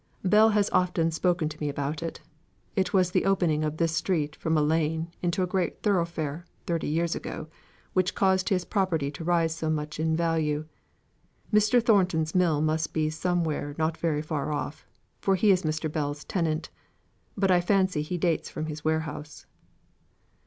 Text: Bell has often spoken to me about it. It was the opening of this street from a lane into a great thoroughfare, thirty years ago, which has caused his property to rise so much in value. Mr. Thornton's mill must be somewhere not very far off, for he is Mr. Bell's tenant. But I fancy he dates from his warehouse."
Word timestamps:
Bell 0.23 0.49
has 0.49 0.67
often 0.71 1.11
spoken 1.11 1.47
to 1.47 1.59
me 1.61 1.69
about 1.69 2.01
it. 2.01 2.21
It 2.75 2.91
was 2.91 3.11
the 3.11 3.23
opening 3.23 3.63
of 3.63 3.77
this 3.77 3.95
street 3.95 4.35
from 4.35 4.57
a 4.57 4.61
lane 4.63 5.11
into 5.21 5.43
a 5.43 5.45
great 5.45 5.83
thoroughfare, 5.83 6.47
thirty 6.65 6.87
years 6.87 7.13
ago, 7.13 7.49
which 7.93 8.09
has 8.09 8.15
caused 8.17 8.49
his 8.49 8.65
property 8.65 9.11
to 9.11 9.23
rise 9.23 9.55
so 9.55 9.69
much 9.69 9.99
in 9.99 10.15
value. 10.15 10.65
Mr. 11.53 11.85
Thornton's 11.85 12.33
mill 12.33 12.61
must 12.63 12.93
be 12.93 13.11
somewhere 13.11 13.75
not 13.77 13.95
very 13.95 14.23
far 14.23 14.51
off, 14.51 14.87
for 15.19 15.35
he 15.35 15.51
is 15.51 15.61
Mr. 15.61 15.87
Bell's 15.91 16.23
tenant. 16.23 16.71
But 17.37 17.51
I 17.51 17.61
fancy 17.61 18.01
he 18.01 18.17
dates 18.17 18.49
from 18.49 18.65
his 18.65 18.83
warehouse." 18.83 19.45